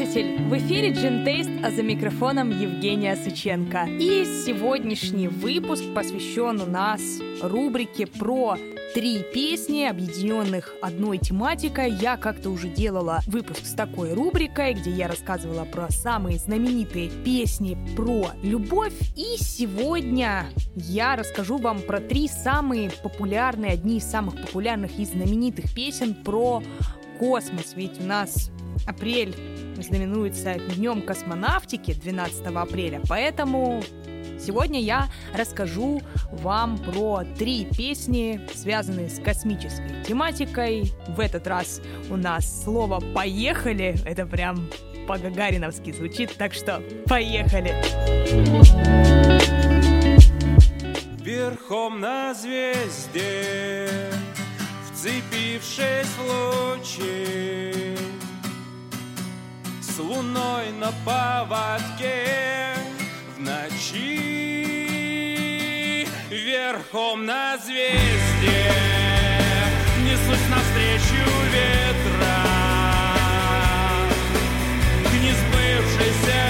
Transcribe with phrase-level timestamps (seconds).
[0.00, 0.42] слушатель!
[0.44, 3.86] В эфире Джин Тейст, а за микрофоном Евгения Сыченко.
[3.86, 7.00] И сегодняшний выпуск посвящен у нас
[7.42, 8.56] рубрике про
[8.94, 11.92] три песни, объединенных одной тематикой.
[11.92, 17.76] Я как-то уже делала выпуск с такой рубрикой, где я рассказывала про самые знаменитые песни
[17.94, 18.94] про любовь.
[19.16, 20.46] И сегодня
[20.76, 26.62] я расскажу вам про три самые популярные, одни из самых популярных и знаменитых песен про
[27.18, 27.74] космос.
[27.76, 28.50] Ведь у нас
[28.86, 29.34] апрель
[29.82, 33.82] знаменуется Днем космонавтики 12 апреля, поэтому
[34.38, 36.00] сегодня я расскажу
[36.32, 40.92] вам про три песни, связанные с космической тематикой.
[41.08, 41.80] В этот раз
[42.10, 44.68] у нас слово «поехали», это прям
[45.06, 47.74] по-гагариновски звучит, так что поехали!
[51.22, 53.88] Верхом на звезде,
[54.92, 57.89] вцепившись в лучи,
[60.00, 62.74] луной на поводке
[63.36, 64.40] в ночи
[66.30, 68.72] верхом на звезде.
[70.02, 72.40] Несусь навстречу ветра.
[75.04, 76.40] К несбывшейся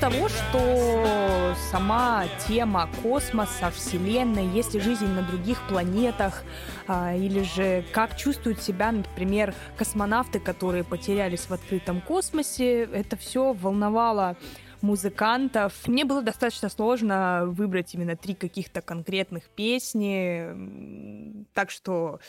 [0.00, 6.42] того, что сама тема космоса, Вселенной, есть ли жизнь на других планетах,
[6.88, 13.52] а, или же как чувствуют себя, например, космонавты, которые потерялись в открытом космосе, это все
[13.52, 14.38] волновало
[14.80, 15.74] музыкантов.
[15.86, 22.20] Мне было достаточно сложно выбрать именно три каких-то конкретных песни, так что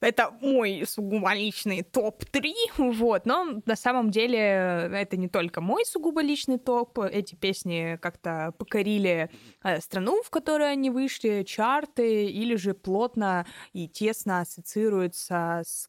[0.00, 6.22] это мой сугубо личный топ-3, вот, но на самом деле это не только мой сугубо
[6.22, 9.30] личный топ, эти песни как-то покорили
[9.62, 15.88] э, страну, в которой они вышли, чарты, или же плотно и тесно ассоциируются с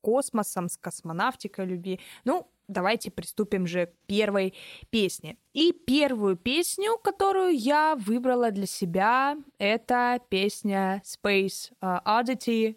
[0.00, 2.00] космосом, с космонавтикой любви.
[2.24, 4.54] Ну, давайте приступим же к первой
[4.90, 5.36] песне.
[5.52, 12.76] И первую песню, которую я выбрала для себя, это песня Space Oddity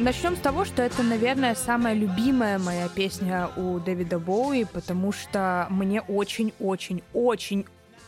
[0.00, 5.66] Начнем с того, что это, наверное, самая любимая моя песня у Дэвида Боуи, потому что
[5.70, 7.66] мне очень-очень-очень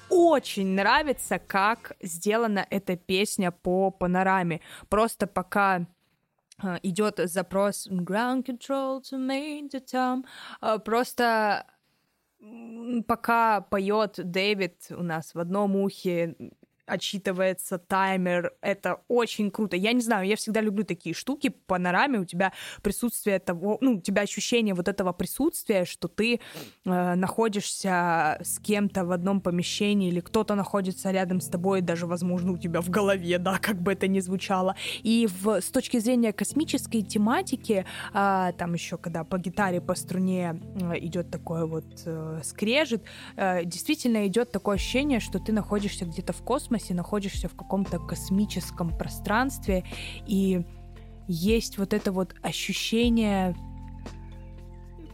[0.09, 4.61] очень нравится, как сделана эта песня по панораме.
[4.89, 5.87] Просто пока
[6.63, 10.25] э, идет запрос ground control to Major Tom,
[10.61, 11.67] э, просто
[13.07, 16.37] пока поет Дэвид у нас в одном ухе,
[16.87, 19.77] отсчитывается таймер, это очень круто.
[19.77, 23.95] Я не знаю, я всегда люблю такие штуки, по панораме у тебя присутствие того, ну,
[23.95, 26.41] у тебя ощущение вот этого присутствия, что ты
[26.85, 32.53] э, находишься с кем-то в одном помещении, или кто-то находится рядом с тобой, даже, возможно,
[32.53, 34.77] у тебя в голове, да, как бы это ни звучало.
[35.03, 40.61] И в, с точки зрения космической тематики, э, там еще, когда по гитаре, по струне
[40.81, 43.03] э, идет такой вот э, скрежет,
[43.37, 47.99] э, действительно идет такое ощущение, что ты находишься где-то в космосе, космосе, находишься в каком-то
[47.99, 49.85] космическом пространстве,
[50.27, 50.63] и
[51.29, 53.55] есть вот это вот ощущение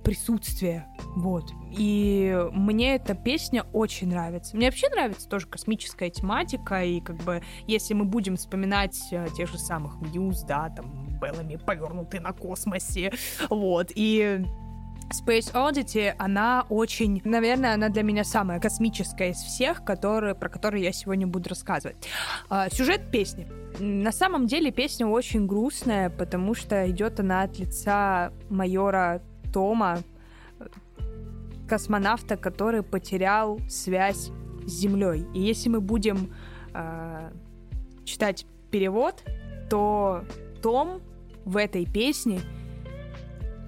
[0.03, 0.87] присутствия,
[1.17, 1.45] вот.
[1.77, 4.57] И мне эта песня очень нравится.
[4.57, 9.51] Мне вообще нравится тоже космическая тематика, и как бы, если мы будем вспоминать э, тех
[9.51, 13.13] же самых Мьюз, да, там, Беллами повернуты на космосе,
[13.51, 14.47] вот, и
[15.11, 20.85] Space Oddity, она очень, наверное, она для меня самая космическая из всех, которые, про которые
[20.85, 21.97] я сегодня буду рассказывать.
[22.51, 23.47] А, сюжет песни.
[23.79, 29.23] На самом деле песня очень грустная, потому что идет она от лица майора
[29.53, 29.99] Тома,
[31.69, 34.31] космонавта, который потерял связь
[34.67, 35.27] с Землей.
[35.35, 36.35] И если мы будем
[36.75, 37.31] э,
[38.05, 39.23] читать перевод,
[39.71, 40.25] то
[40.63, 41.01] Том
[41.45, 42.41] в этой песне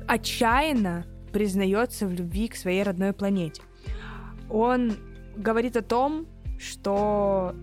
[0.07, 3.63] отчаянно признается в любви к своей родной планете.
[4.49, 4.93] Он
[5.37, 6.27] говорит о том,
[6.59, 7.55] что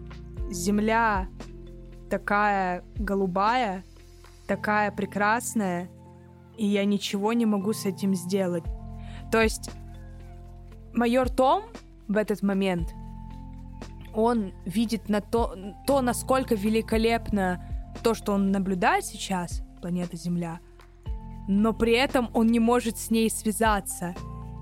[0.49, 1.27] Земля
[2.09, 3.83] такая голубая,
[4.47, 5.89] такая прекрасная,
[6.57, 8.63] и я ничего не могу с этим сделать.
[9.31, 9.69] То есть
[10.93, 11.63] майор Том
[12.07, 12.93] в этот момент,
[14.13, 15.55] он видит на то,
[15.85, 17.63] то, насколько великолепно
[18.03, 20.59] то, что он наблюдает сейчас, планета Земля,
[21.47, 24.15] но при этом он не может с ней связаться.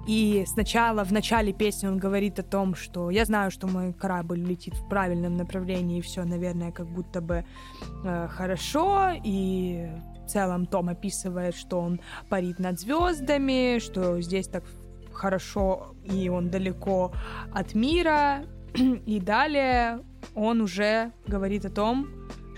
[0.08, 4.40] И сначала в начале песни он говорит о том, что я знаю, что мой корабль
[4.40, 7.44] летит в правильном направлении, и все, наверное, как будто бы
[8.04, 9.10] э, хорошо.
[9.24, 9.88] И
[10.24, 12.00] в целом Том описывает, что он
[12.30, 14.64] парит над звездами, что здесь так
[15.12, 17.12] хорошо, и он далеко
[17.52, 18.46] от мира.
[19.06, 20.02] И далее
[20.36, 22.08] он уже говорит о том,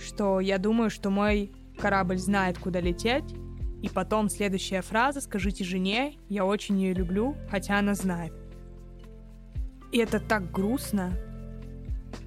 [0.03, 3.35] что я думаю, что мой корабль знает, куда лететь,
[3.81, 8.33] и потом следующая фраза «Скажите жене, я очень ее люблю, хотя она знает».
[9.91, 11.13] И это так грустно.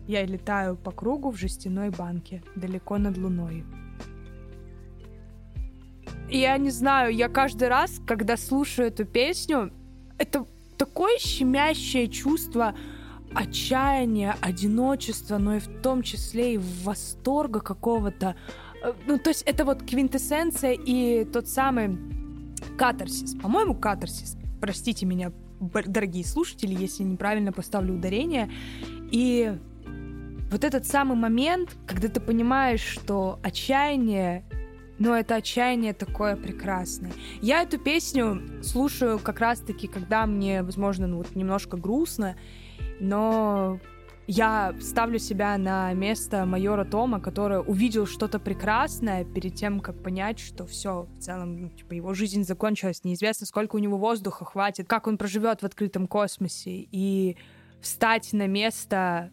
[0.06, 3.64] Я летаю по кругу в жестяной банке, далеко над луной.
[6.28, 9.72] Я не знаю, я каждый раз, когда слушаю эту песню,
[10.18, 12.74] это такое щемящее чувство
[13.34, 18.36] отчаяния, одиночества, но и в том числе и восторга какого-то
[19.06, 21.98] ну, то есть это вот квинтэссенция и тот самый
[22.78, 23.34] катарсис.
[23.36, 24.36] По-моему, катарсис.
[24.60, 28.50] Простите меня, дорогие слушатели, если неправильно поставлю ударение.
[29.10, 29.56] И
[30.50, 34.44] вот этот самый момент, когда ты понимаешь, что отчаяние
[35.00, 37.10] но это отчаяние такое прекрасное.
[37.40, 42.36] Я эту песню слушаю как раз-таки, когда мне, возможно, ну, вот немножко грустно,
[43.00, 43.80] но
[44.30, 50.38] я ставлю себя на место майора Тома, который увидел что-то прекрасное перед тем, как понять,
[50.38, 54.86] что все, в целом, ну, типа, его жизнь закончилась, неизвестно, сколько у него воздуха хватит,
[54.86, 57.38] как он проживет в открытом космосе, и
[57.80, 59.32] встать на место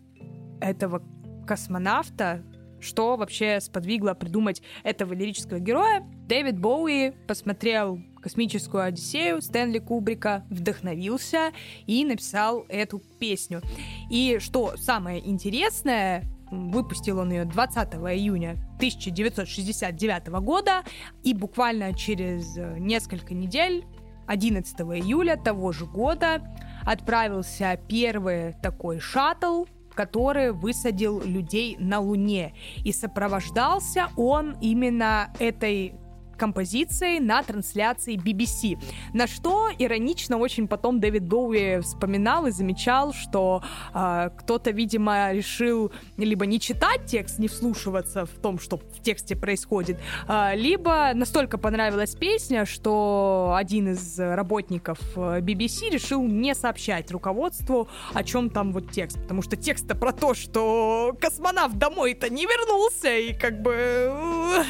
[0.61, 1.03] этого
[1.45, 2.43] космонавта,
[2.79, 6.07] что вообще сподвигло придумать этого лирического героя.
[6.27, 11.53] Дэвид Боуи посмотрел космическую Одиссею Стэнли Кубрика, вдохновился
[11.85, 13.61] и написал эту песню.
[14.09, 20.83] И что самое интересное, выпустил он ее 20 июня 1969 года,
[21.23, 23.85] и буквально через несколько недель,
[24.27, 26.41] 11 июля того же года,
[26.85, 29.63] отправился первый такой шаттл
[29.95, 32.53] который высадил людей на Луне.
[32.85, 35.95] И сопровождался он именно этой
[36.37, 38.79] композицией на трансляции BBC.
[39.13, 43.63] На что иронично очень потом Дэвид Боуи вспоминал и замечал, что
[43.93, 49.35] э, кто-то, видимо, решил либо не читать текст, не вслушиваться в том, что в тексте
[49.35, 57.87] происходит, э, либо настолько понравилась песня, что один из работников BBC решил не сообщать руководству,
[58.13, 63.15] о чем там вот текст, потому что текст-то про то, что космонавт домой-то не вернулся,
[63.17, 64.63] и как бы Э,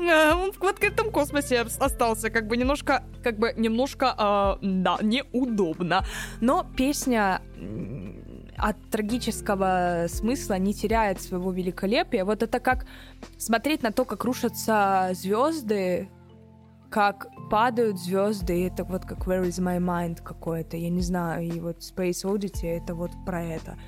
[0.00, 6.04] он в открытом космосе остался, как бы немножко, как бы немножко, э, да, неудобно.
[6.40, 7.42] Но песня
[8.56, 12.24] от трагического смысла не теряет своего великолепия.
[12.24, 12.86] Вот это как
[13.38, 16.08] смотреть на то, как рушатся звезды,
[16.90, 21.60] как падают звезды, это вот как Where is my mind какое-то, я не знаю, и
[21.60, 23.78] вот Space Oddity это вот про это.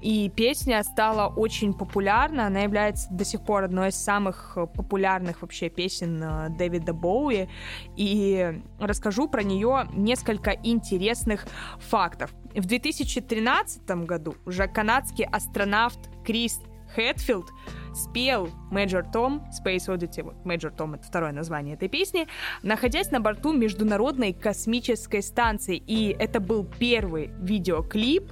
[0.00, 5.68] И песня стала очень популярна, она является до сих пор одной из самых популярных вообще
[5.68, 7.48] песен э, Дэвида Боуи.
[7.96, 11.46] И расскажу про нее несколько интересных
[11.78, 12.32] фактов.
[12.54, 16.60] В 2013 году уже канадский астронавт Крис
[16.94, 17.50] Хэтфилд
[17.94, 22.26] спел Major Tom, Space Oddity, вот Major Tom это второе название этой песни,
[22.62, 25.76] находясь на борту Международной космической станции.
[25.76, 28.30] И это был первый видеоклип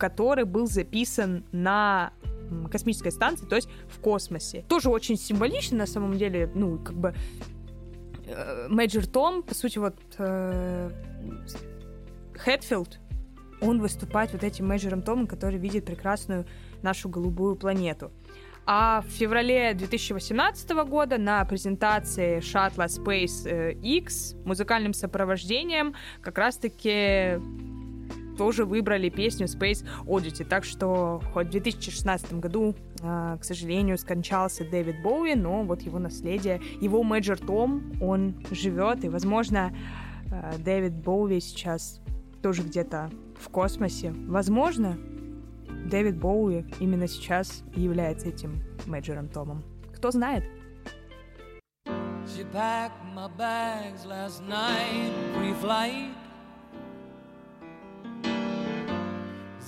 [0.00, 2.12] который был записан на
[2.72, 4.64] космической станции, то есть в космосе.
[4.68, 7.14] Тоже очень символично, на самом деле, ну, как бы
[8.68, 10.90] Мэджор Том, по сути, вот э,
[12.36, 12.98] Хэтфилд,
[13.60, 16.46] он выступает вот этим Мэджором Томом, который видит прекрасную
[16.82, 18.10] нашу голубую планету.
[18.66, 27.40] А в феврале 2018 года на презентации шаттла Space э, X музыкальным сопровождением как раз-таки
[28.40, 30.46] тоже выбрали песню Space Oddity.
[30.46, 35.98] Так что хоть в 2016 году, э, к сожалению, скончался Дэвид Боуи, но вот его
[35.98, 39.76] наследие, его Мэджор Том, он живет, и, возможно,
[40.32, 42.00] э, Дэвид Боуи сейчас
[42.40, 44.14] тоже где-то в космосе.
[44.26, 44.96] Возможно,
[45.84, 49.64] Дэвид Боуи именно сейчас является этим Мэджором Томом.
[49.94, 50.44] Кто знает?
[52.24, 56.19] She packed my bags last night, pre-flight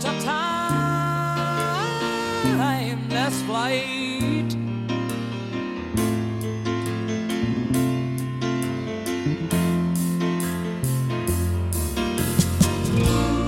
[0.00, 0.20] Such a
[2.48, 4.54] timeless flight.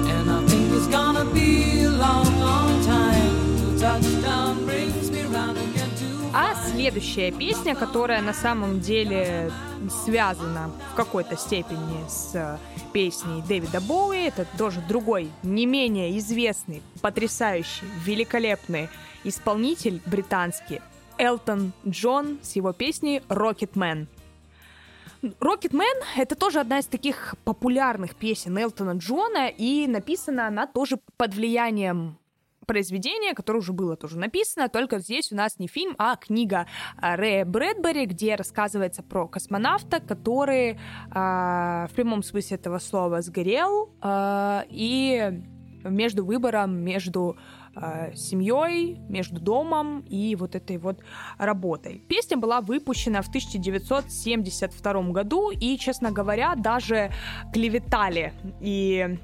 [0.06, 4.43] And I think it's gonna be a long, long time till touchdown
[6.84, 9.50] следующая песня, которая на самом деле
[10.04, 12.60] связана в какой-то степени с
[12.92, 18.90] песней Дэвида Боуи, это тоже другой, не менее известный, потрясающий, великолепный
[19.24, 20.82] исполнитель британский
[21.16, 24.06] Элтон Джон с его песней «Rocketman».
[25.22, 31.32] Rocketman— это тоже одна из таких популярных песен Элтона Джона, и написана она тоже под
[31.32, 32.18] влиянием
[32.64, 36.66] произведение, которое уже было тоже написано, только здесь у нас не фильм, а книга
[36.96, 40.78] а, Рэя Брэдбери, где рассказывается про космонавта, который
[41.10, 45.42] а, в прямом смысле этого слова сгорел, а, и
[45.84, 47.36] между выбором, между
[47.76, 51.00] а, семьей, между домом и вот этой вот
[51.38, 51.98] работой.
[52.08, 57.10] Песня была выпущена в 1972 году, и, честно говоря, даже
[57.52, 59.18] клеветали и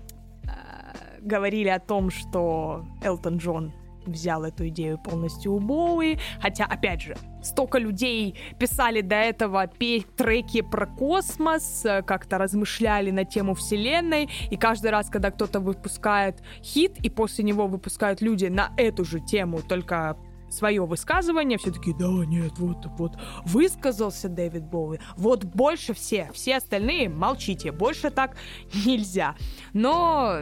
[1.22, 3.72] говорили о том, что Элтон Джон
[4.06, 10.62] взял эту идею полностью у Боуи, хотя, опять же, столько людей писали до этого треки
[10.62, 16.98] про космос, э, как-то размышляли на тему вселенной, и каждый раз, когда кто-то выпускает хит,
[17.02, 20.16] и после него выпускают люди на эту же тему, только
[20.50, 23.12] свое высказывание, все таки да, нет, вот, вот,
[23.44, 28.36] высказался Дэвид Боуи, вот больше все, все остальные молчите, больше так
[28.84, 29.36] нельзя.
[29.72, 30.40] Но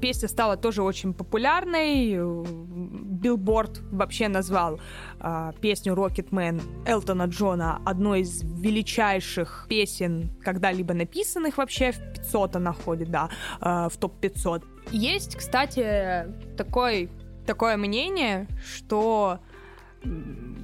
[0.00, 2.16] Песня стала тоже очень популярной.
[3.20, 4.80] Билборд вообще назвал
[5.20, 11.92] э, песню Rocketman Элтона Джона одной из величайших песен, когда-либо написанных вообще.
[11.92, 13.28] В 500 она входит, да,
[13.60, 14.64] э, в топ-500.
[14.90, 17.10] Есть, кстати, такой,
[17.46, 19.38] такое мнение, что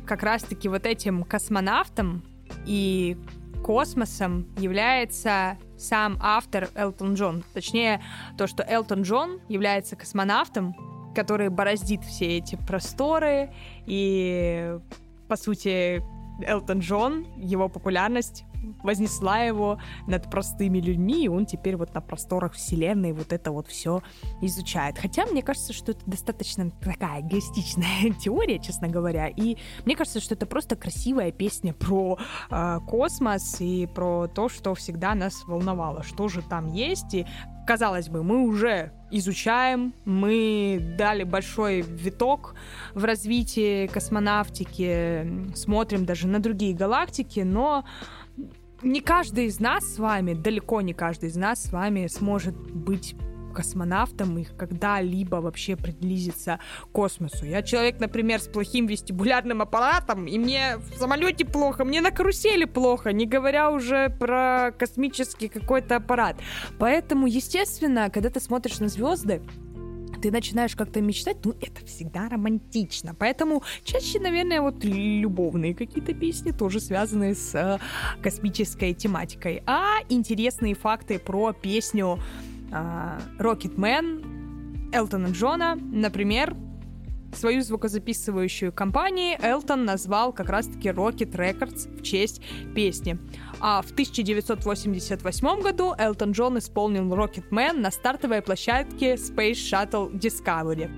[0.06, 2.24] как раз-таки вот этим космонавтом
[2.64, 3.16] и
[3.56, 7.44] космосом является сам автор Элтон Джон.
[7.54, 8.02] Точнее,
[8.38, 10.74] то, что Элтон Джон является космонавтом,
[11.14, 13.50] который бороздит все эти просторы,
[13.86, 14.78] и,
[15.28, 16.02] по сути,
[16.44, 18.44] Элтон Джон, его популярность
[18.82, 23.68] вознесла его над простыми людьми, и он теперь вот на просторах вселенной вот это вот
[23.68, 24.02] все
[24.40, 24.98] изучает.
[24.98, 30.34] Хотя мне кажется, что это достаточно такая эгоистичная теория, честно говоря, и мне кажется, что
[30.34, 32.18] это просто красивая песня про
[32.50, 37.26] э, космос и про то, что всегда нас волновало, что же там есть, и
[37.66, 42.54] казалось бы, мы уже изучаем, мы дали большой виток
[42.94, 47.84] в развитии космонавтики, смотрим даже на другие галактики, но
[48.82, 53.14] не каждый из нас с вами, далеко не каждый из нас с вами сможет быть
[53.56, 57.46] космонавтом и когда-либо вообще приблизиться к космосу.
[57.46, 62.66] Я человек, например, с плохим вестибулярным аппаратом, и мне в самолете плохо, мне на карусели
[62.66, 66.36] плохо, не говоря уже про космический какой-то аппарат.
[66.78, 69.40] Поэтому, естественно, когда ты смотришь на звезды,
[70.20, 73.14] ты начинаешь как-то мечтать, ну, это всегда романтично.
[73.14, 77.78] Поэтому чаще, наверное, вот любовные какие-то песни тоже связаны с э,
[78.22, 79.62] космической тематикой.
[79.66, 82.18] А интересные факты про песню
[82.70, 84.36] Rocketman
[84.92, 86.56] Элтона Джона, например,
[87.34, 92.40] свою звукозаписывающую компанию Элтон назвал как раз-таки Rocket Records в честь
[92.74, 93.18] песни.
[93.60, 100.90] А в 1988 году Элтон Джон исполнил Rocketman на стартовой площадке Space Shuttle Discovery.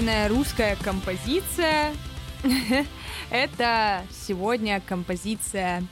[0.00, 1.92] Единственная русская композиция
[3.30, 5.84] это сегодня композиция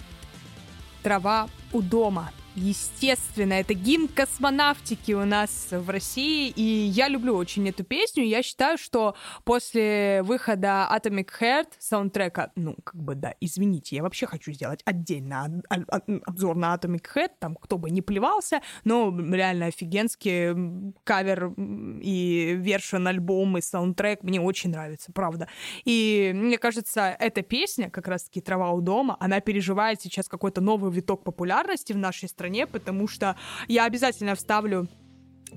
[1.03, 2.31] «Трава у дома».
[2.59, 8.25] Естественно, это гимн космонавтики у нас в России, и я люблю очень эту песню.
[8.25, 14.27] Я считаю, что после выхода Atomic Heart саундтрека, ну, как бы, да, извините, я вообще
[14.27, 15.63] хочу сделать отдельно
[16.27, 23.07] обзор на Atomic Heart, там, кто бы не плевался, но реально офигенский кавер и вершин
[23.07, 25.49] альбом и саундтрек мне очень нравится, правда.
[25.85, 30.91] И мне кажется, эта песня, как раз-таки «Трава у дома», она переживает сейчас какой-то новый
[30.91, 33.37] виток популярности в нашей стране, стране, потому что
[33.69, 34.89] я обязательно вставлю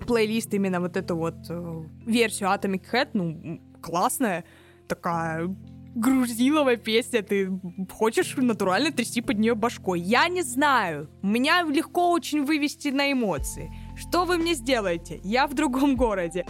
[0.07, 4.43] плейлист именно вот эту вот э, версию Atomic Head, ну, классная,
[4.87, 5.55] такая
[5.95, 7.51] грузиловая песня, ты
[7.89, 9.99] хочешь натурально трясти под нее башкой.
[9.99, 13.69] Я не знаю, меня легко очень вывести на эмоции.
[13.97, 15.19] Что вы мне сделаете?
[15.23, 16.45] Я в другом городе.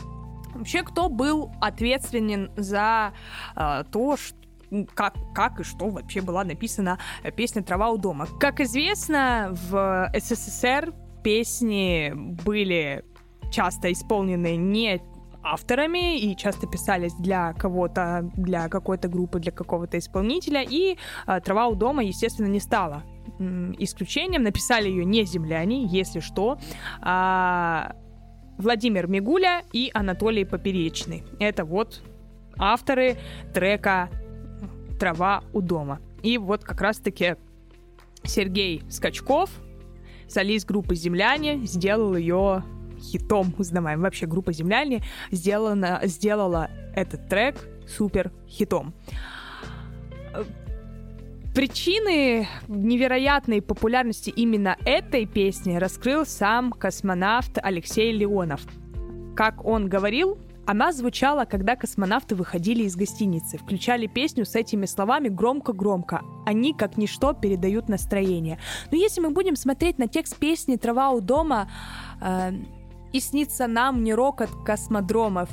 [0.53, 3.13] Вообще, кто был ответственен за
[3.55, 4.37] э, то, что
[4.93, 6.97] как, как и что вообще была написана
[7.35, 8.27] песня «Трава у дома».
[8.39, 13.03] Как известно, в СССР песни были
[13.51, 15.01] часто исполнены не
[15.43, 20.61] авторами и часто писались для кого-то, для какой-то группы, для какого-то исполнителя.
[20.61, 20.97] И
[21.27, 23.03] э, «Трава у дома», естественно, не стала
[23.79, 24.43] исключением.
[24.43, 26.59] Написали ее не земляне, если что,
[27.01, 27.95] а
[28.57, 31.23] Владимир Мигуля и Анатолий Поперечный.
[31.39, 32.03] Это вот
[32.57, 33.17] авторы
[33.53, 34.09] трека
[35.01, 35.99] трава у дома.
[36.21, 37.35] И вот как раз-таки
[38.21, 39.49] Сергей Скачков,
[40.27, 42.63] солист группы «Земляне», сделал ее
[42.99, 44.01] хитом узнаваем.
[44.01, 47.55] Вообще группа «Земляне» сделана, сделала этот трек
[47.87, 48.93] супер хитом.
[51.55, 58.61] Причины невероятной популярности именно этой песни раскрыл сам космонавт Алексей Леонов.
[59.35, 65.27] Как он говорил, она звучала, когда космонавты выходили из гостиницы, включали песню с этими словами
[65.27, 66.21] громко-громко.
[66.45, 68.59] Они, как ничто, передают настроение.
[68.91, 71.69] Но если мы будем смотреть на текст песни «Трава у дома»,
[72.21, 72.51] э,
[73.11, 75.49] и снится нам не рокот космодромов,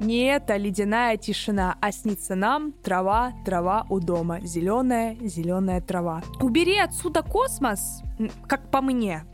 [0.00, 6.22] не эта ледяная тишина, а снится нам трава, трава у дома, зеленая, зеленая трава.
[6.40, 8.02] Убери отсюда космос,
[8.46, 9.24] как по мне,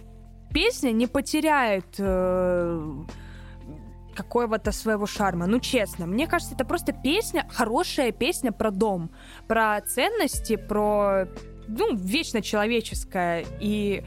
[0.52, 2.94] песня не потеряет э,
[4.16, 5.46] какого-то своего шарма.
[5.46, 9.10] Ну, честно, мне кажется, это просто песня, хорошая песня про дом,
[9.46, 11.28] про ценности, про,
[11.68, 13.44] ну, вечно человеческое.
[13.60, 14.02] И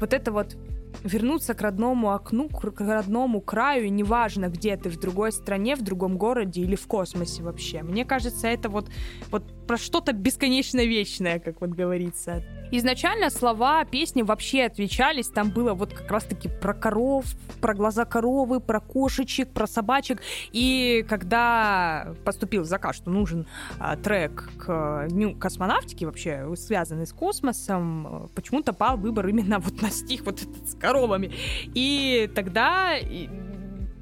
[0.00, 0.56] вот это вот
[1.04, 6.18] вернуться к родному окну, к родному краю, неважно, где ты, в другой стране, в другом
[6.18, 7.82] городе или в космосе вообще.
[7.82, 8.90] Мне кажется, это вот,
[9.30, 12.42] вот про что-то бесконечно вечное, как вот говорится.
[12.72, 17.24] Изначально слова песни вообще отвечались, там было вот как раз-таки про коров,
[17.60, 20.22] про глаза коровы, про кошечек, про собачек.
[20.50, 23.46] И когда поступил заказ, что нужен
[23.78, 29.90] а, трек к дню космонавтики, вообще связанный с космосом, почему-то пал выбор именно вот на
[29.90, 31.30] стих вот этот с коровами.
[31.76, 32.96] И тогда,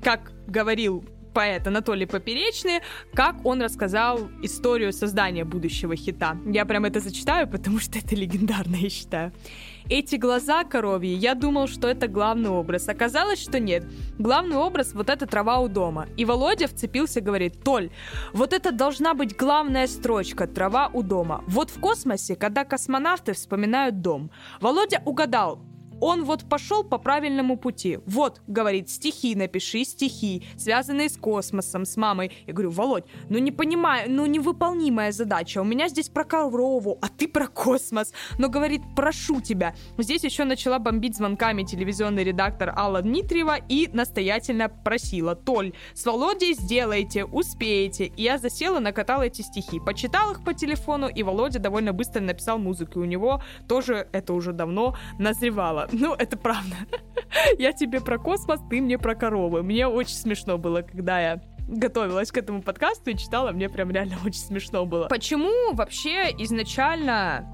[0.03, 1.05] как говорил
[1.39, 2.81] поэт Анатолий Поперечный,
[3.15, 6.37] как он рассказал историю создания будущего хита.
[6.45, 9.33] Я прям это зачитаю, потому что это легендарно, я считаю.
[9.89, 12.89] Эти глаза коровьи, я думал, что это главный образ.
[12.89, 13.85] Оказалось, что нет.
[14.19, 16.09] Главный образ— вот эта трава у дома.
[16.17, 17.91] И Володя вцепился, говорит, Толь,
[18.33, 21.45] вот это должна быть главная строчка «Трава у дома».
[21.47, 24.31] Вот в космосе, когда космонавты вспоминают дом.
[24.61, 25.61] Володя угадал,
[26.01, 27.99] он вот пошел по правильному пути.
[28.07, 32.33] Вот, говорит, стихи напиши, стихи, связанные с космосом, с мамой.
[32.47, 35.61] Я говорю, Володь, ну не понимаю, ну невыполнимая задача.
[35.61, 38.13] У меня здесь про корову, а ты про космос.
[38.39, 39.75] Но, говорит, прошу тебя.
[39.97, 46.55] Здесь еще начала бомбить звонками телевизионный редактор Алла Дмитриева и настоятельно просила, Толь, с Володей
[46.55, 48.07] сделайте, успеете.
[48.17, 49.81] И я засела, накатала эти стихи.
[49.81, 53.01] Почитал их по телефону, и Володя довольно быстро написал музыку.
[53.01, 55.88] И у него тоже это уже давно назревало.
[55.93, 56.77] Ну, это правда.
[57.59, 59.63] Я тебе про космос, ты мне про коровы.
[59.63, 64.17] Мне очень смешно было, когда я готовилась к этому подкасту и читала, мне прям реально
[64.25, 65.09] очень смешно было.
[65.09, 67.47] Почему вообще изначально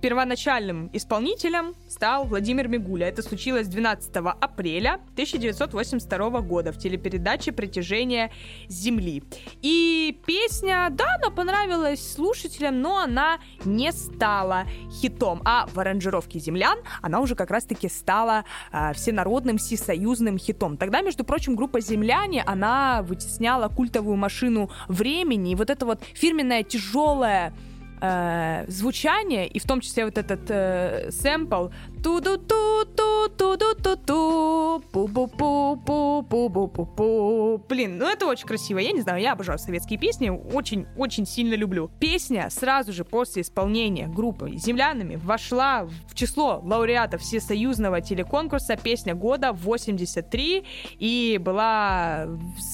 [0.00, 3.08] Первоначальным исполнителем стал Владимир Мигуля.
[3.08, 8.30] Это случилось 12 апреля 1982 года в телепередаче «Притяжение
[8.68, 9.22] Земли».
[9.60, 15.42] И песня, да, она понравилась слушателям, но она не стала хитом.
[15.44, 20.78] А в аранжировке «Землян» она уже как раз-таки стала э, всенародным всесоюзным хитом.
[20.78, 25.52] Тогда, между прочим, группа «Земляне», она вытесняла культовую машину времени.
[25.52, 27.52] И вот это вот фирменная тяжелая
[28.00, 31.68] э, звучание, и в том числе вот этот э, сэмпл
[32.02, 34.82] Ту-ду-ту-ту-ту-ду-ту-ту.
[34.90, 37.62] Пу-пу-пу-пу-пу-пу-пу-пу.
[37.68, 38.78] Блин, ну это очень красиво.
[38.78, 40.30] Я не знаю, я обожаю советские песни.
[40.30, 41.90] Очень-очень сильно люблю.
[42.00, 49.50] Песня сразу же после исполнения группы «Землянами» вошла в число лауреатов всесоюзного телеконкурса «Песня года
[49.50, 50.64] 83»
[50.98, 52.28] и была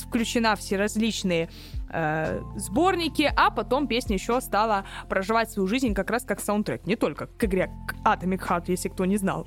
[0.06, 1.48] включена все различные
[1.90, 6.96] э, сборники, а потом песня еще стала проживать свою жизнь как раз как саундтрек, не
[6.96, 7.70] только к игре
[8.04, 9.46] Atomic Heart, если кто не знал.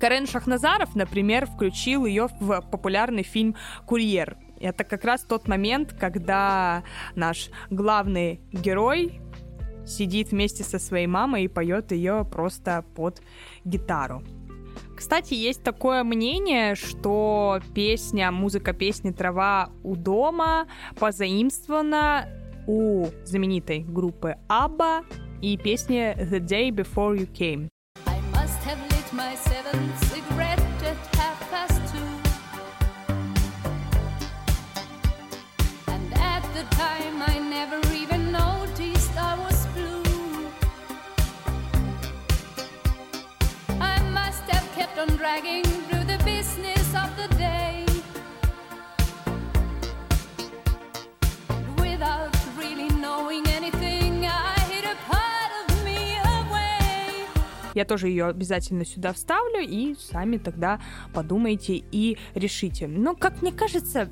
[0.00, 4.36] Карен Шахназаров, например, включил ее в популярный фильм «Курьер».
[4.60, 9.20] Это как раз тот момент, когда наш главный герой
[9.86, 13.20] сидит вместе со своей мамой и поет ее просто под
[13.64, 14.22] гитару.
[15.02, 22.28] Кстати, есть такое мнение, что песня, музыка песни «Трава у дома» позаимствована
[22.68, 25.04] у знаменитой группы ABBA
[25.40, 27.68] и песни «The Day Before You Came».
[28.06, 29.91] I must have lit my seventh
[57.74, 60.80] Я тоже ее обязательно сюда вставлю, и сами тогда
[61.14, 62.86] подумайте и решите.
[62.86, 64.08] Но, как мне кажется,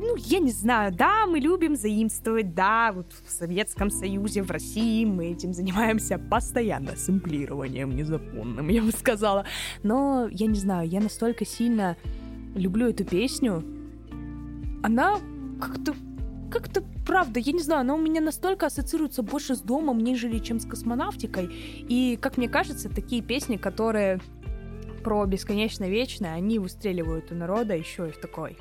[0.00, 5.04] ну, я не знаю, да, мы любим заимствовать, да, вот в Советском Союзе, в России
[5.04, 9.44] мы этим занимаемся постоянно, сэмплированием незаконным, я бы сказала.
[9.82, 11.96] Но, я не знаю, я настолько сильно
[12.54, 13.62] люблю эту песню,
[14.82, 15.18] она
[15.60, 15.94] как-то
[16.50, 20.60] как-то, правда, я не знаю, она у меня настолько ассоциируется больше с домом, нежели чем
[20.60, 21.48] с космонавтикой.
[21.88, 24.20] И, как мне кажется, такие песни, которые
[25.02, 28.58] про бесконечно вечное, они выстреливают у народа еще и в такой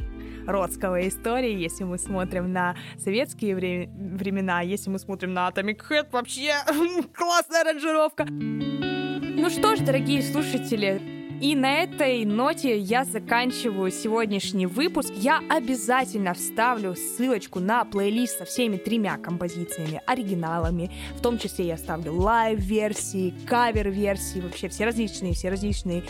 [0.47, 6.07] родсковой истории, если мы смотрим на советские вре- времена, если мы смотрим на Atomic Heart,
[6.11, 6.53] вообще
[7.13, 8.25] классная аранжировка.
[8.25, 15.13] Ну что ж, дорогие слушатели, и на этой ноте я заканчиваю сегодняшний выпуск.
[15.15, 20.91] Я обязательно вставлю ссылочку на плейлист со всеми тремя композициями, оригиналами.
[21.15, 26.03] В том числе я ставлю live-версии, кавер-версии, вообще все различные, все различные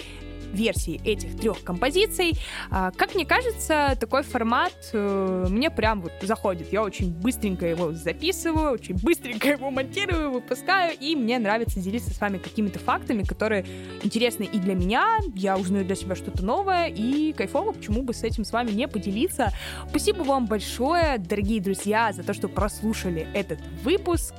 [0.54, 2.34] версии этих трех композиций.
[2.70, 6.72] А, Как мне кажется, такой формат э, мне прям вот заходит.
[6.72, 12.20] Я очень быстренько его записываю, очень быстренько его монтирую, выпускаю, и мне нравится делиться с
[12.20, 13.66] вами какими-то фактами, которые
[14.04, 15.20] интересны и для меня.
[15.36, 18.88] Я узнаю для себя что-то новое, и кайфово, почему бы с этим с вами не
[18.88, 19.52] поделиться.
[19.90, 24.34] Спасибо вам большое, дорогие друзья, за то, что прослушали этот выпуск.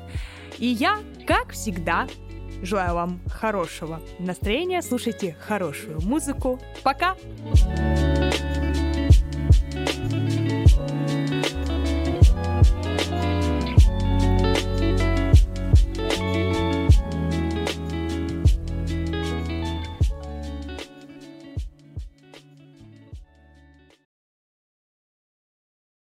[0.58, 2.06] И я, как всегда,
[2.62, 6.60] Желаю вам хорошего настроения, слушайте хорошую музыку.
[6.82, 7.16] Пока!
[7.52, 8.19] Thank